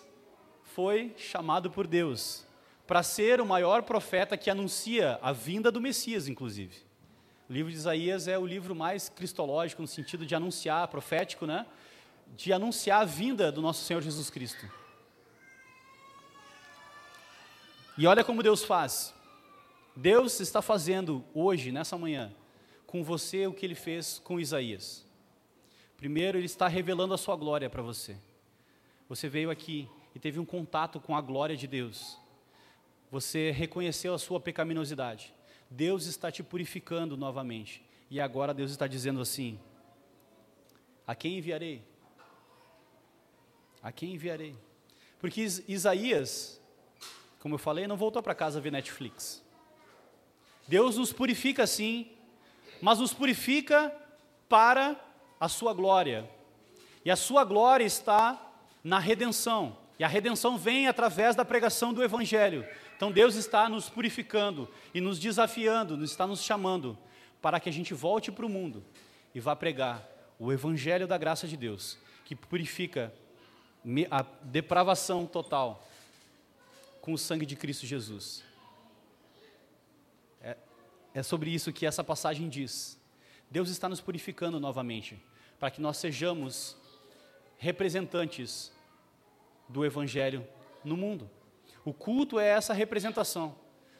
[0.62, 2.46] foi chamado por Deus
[2.86, 6.89] para ser o maior profeta que anuncia a vinda do Messias, inclusive.
[7.50, 11.66] O livro de Isaías é o livro mais cristológico no sentido de anunciar, profético, né?
[12.36, 14.70] De anunciar a vinda do nosso Senhor Jesus Cristo.
[17.98, 19.12] E olha como Deus faz.
[19.96, 22.32] Deus está fazendo hoje, nessa manhã,
[22.86, 25.04] com você o que ele fez com Isaías.
[25.96, 28.16] Primeiro, ele está revelando a sua glória para você.
[29.08, 32.16] Você veio aqui e teve um contato com a glória de Deus.
[33.10, 35.34] Você reconheceu a sua pecaminosidade.
[35.70, 37.82] Deus está te purificando novamente.
[38.10, 39.58] E agora Deus está dizendo assim:
[41.06, 41.84] A quem enviarei?
[43.80, 44.56] A quem enviarei?
[45.20, 46.60] Porque Isaías,
[47.38, 49.42] como eu falei, não voltou para casa ver Netflix.
[50.66, 52.10] Deus nos purifica sim,
[52.82, 53.94] mas nos purifica
[54.48, 54.96] para
[55.38, 56.28] a sua glória.
[57.04, 58.52] E a sua glória está
[58.82, 59.76] na redenção.
[59.98, 62.66] E a redenção vem através da pregação do Evangelho.
[63.00, 66.98] Então Deus está nos purificando e nos desafiando, está nos chamando
[67.40, 68.84] para que a gente volte para o mundo
[69.34, 70.06] e vá pregar
[70.38, 71.96] o evangelho da graça de Deus,
[72.26, 73.10] que purifica
[74.10, 75.88] a depravação total
[77.00, 78.44] com o sangue de Cristo Jesus.
[80.42, 80.58] É,
[81.14, 83.00] é sobre isso que essa passagem diz.
[83.50, 85.18] Deus está nos purificando novamente,
[85.58, 86.76] para que nós sejamos
[87.56, 88.70] representantes
[89.70, 90.46] do Evangelho
[90.84, 91.30] no mundo.
[91.84, 93.56] O culto é essa representação.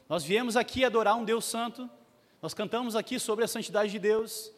[0.09, 1.89] Nós viemos aqui adorar um Deus Santo,
[2.43, 4.53] nós cantamos aqui sobre a santidade de Deus,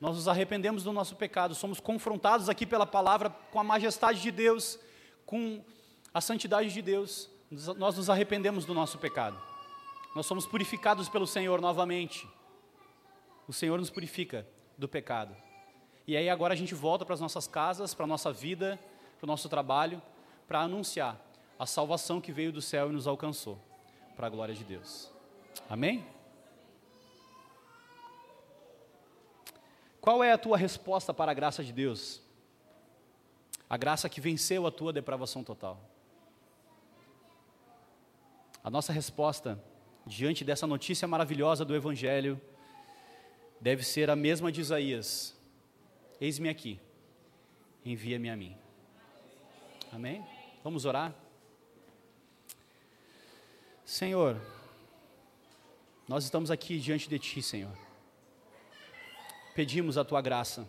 [0.00, 4.30] nós nos arrependemos do nosso pecado, somos confrontados aqui pela palavra com a majestade de
[4.30, 4.78] Deus,
[5.24, 5.62] com
[6.12, 7.30] a santidade de Deus,
[7.76, 9.40] nós nos arrependemos do nosso pecado.
[10.14, 12.28] Nós somos purificados pelo Senhor novamente.
[13.46, 14.46] O Senhor nos purifica
[14.76, 15.34] do pecado.
[16.06, 18.78] E aí agora a gente volta para as nossas casas, para a nossa vida,
[19.18, 20.02] para o nosso trabalho,
[20.46, 21.27] para anunciar
[21.58, 23.58] a salvação que veio do céu e nos alcançou,
[24.14, 25.10] para a glória de Deus.
[25.68, 26.06] Amém?
[30.00, 32.22] Qual é a tua resposta para a graça de Deus?
[33.68, 35.80] A graça que venceu a tua depravação total.
[38.62, 39.62] A nossa resposta
[40.06, 42.40] diante dessa notícia maravilhosa do Evangelho
[43.60, 45.36] deve ser a mesma de Isaías:
[46.20, 46.80] Eis-me aqui,
[47.84, 48.56] envia-me a mim.
[49.92, 50.24] Amém?
[50.62, 51.14] Vamos orar?
[53.88, 54.38] Senhor,
[56.06, 57.72] nós estamos aqui diante de Ti, Senhor.
[59.54, 60.68] Pedimos a Tua graça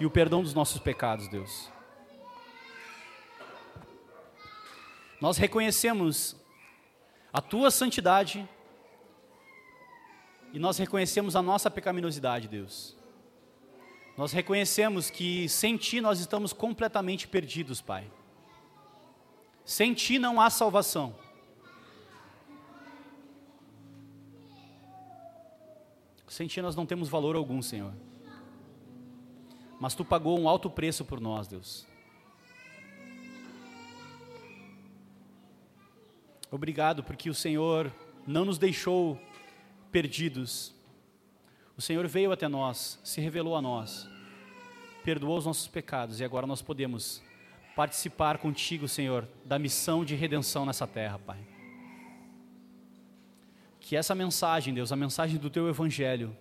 [0.00, 1.70] e o perdão dos nossos pecados, Deus.
[5.20, 6.34] Nós reconhecemos
[7.32, 8.48] a tua santidade
[10.52, 12.96] e nós reconhecemos a nossa pecaminosidade, Deus.
[14.16, 18.10] Nós reconhecemos que sem ti nós estamos completamente perdidos, Pai.
[19.64, 21.27] Sem ti não há salvação.
[26.38, 27.92] Sem ti nós não temos valor algum, Senhor.
[29.80, 31.84] Mas tu pagou um alto preço por nós, Deus.
[36.48, 37.92] Obrigado porque o Senhor
[38.24, 39.20] não nos deixou
[39.90, 40.72] perdidos.
[41.76, 44.08] O Senhor veio até nós, se revelou a nós,
[45.02, 47.20] perdoou os nossos pecados e agora nós podemos
[47.74, 51.57] participar contigo, Senhor, da missão de redenção nessa terra, Pai.
[53.88, 56.36] Que essa mensagem, Deus, a mensagem do teu evangelho,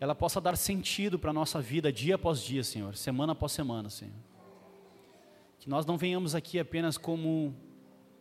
[0.00, 3.88] ela possa dar sentido para a nossa vida dia após dia, Senhor, semana após semana,
[3.88, 4.16] Senhor.
[5.60, 7.54] Que nós não venhamos aqui apenas como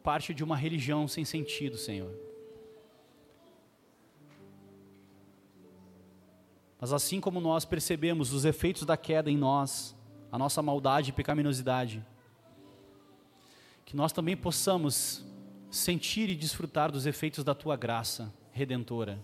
[0.04, 2.16] parte de uma religião sem sentido, Senhor.
[6.80, 9.98] Mas assim como nós percebemos os efeitos da queda em nós,
[10.32, 12.06] a nossa maldade e pecaminosidade,
[13.84, 15.26] que nós também possamos
[15.72, 19.18] sentir e desfrutar dos efeitos da tua graça redentora,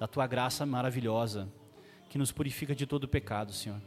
[0.00, 1.48] da tua graça maravilhosa,
[2.08, 3.80] que nos purifica de todo pecado, Senhor.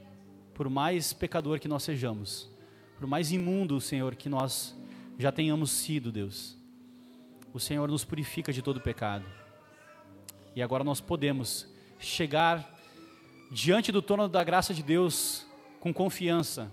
[0.53, 2.49] Por mais pecador que nós sejamos,
[2.97, 4.77] por mais imundo, Senhor, que nós
[5.17, 6.55] já tenhamos sido, Deus.
[7.51, 9.25] O Senhor nos purifica de todo pecado.
[10.55, 11.67] E agora nós podemos
[11.99, 12.77] chegar
[13.49, 15.47] diante do trono da graça de Deus
[15.79, 16.71] com confiança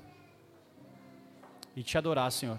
[1.74, 2.58] e te adorar, Senhor.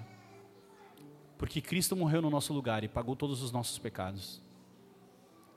[1.39, 4.41] Porque Cristo morreu no nosso lugar e pagou todos os nossos pecados.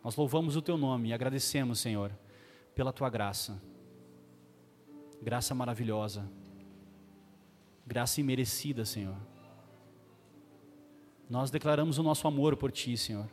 [0.03, 2.13] Nós louvamos o teu nome e agradecemos, Senhor,
[2.73, 3.61] pela tua graça.
[5.21, 6.25] Graça maravilhosa.
[7.85, 9.17] Graça imerecida, Senhor.
[11.29, 13.29] Nós declaramos o nosso amor por Ti, Senhor.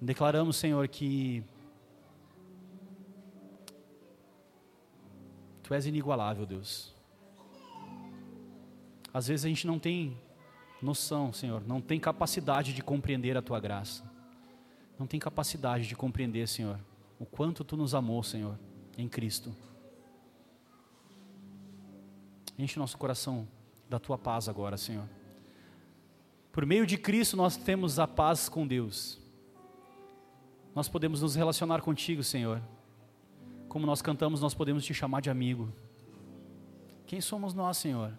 [0.00, 1.42] Declaramos, Senhor, que
[5.64, 6.94] Tu és inigualável, Deus.
[9.12, 10.16] Às vezes a gente não tem
[10.82, 14.04] noção, Senhor, não tem capacidade de compreender a Tua graça.
[14.98, 16.78] Não tem capacidade de compreender, Senhor,
[17.18, 18.58] o quanto Tu nos amou, Senhor,
[18.96, 19.54] em Cristo.
[22.58, 23.46] Enche nosso coração
[23.88, 25.08] da Tua paz agora, Senhor.
[26.50, 29.20] Por meio de Cristo nós temos a paz com Deus.
[30.74, 32.62] Nós podemos nos relacionar contigo, Senhor.
[33.68, 35.70] Como nós cantamos, nós podemos te chamar de amigo.
[37.06, 38.12] Quem somos nós, Senhor?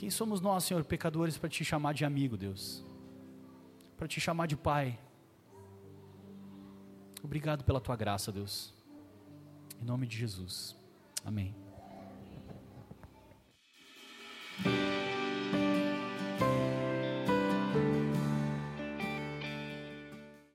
[0.00, 2.82] Quem somos nós, Senhor, pecadores, para te chamar de amigo, Deus?
[3.98, 4.98] Para te chamar de Pai.
[7.22, 8.72] Obrigado pela tua graça, Deus.
[9.78, 10.74] Em nome de Jesus.
[11.22, 11.54] Amém.